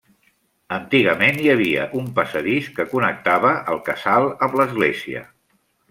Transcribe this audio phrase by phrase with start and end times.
[0.77, 5.27] Antigament hi havia un passadís que connectava el casal amb l'església.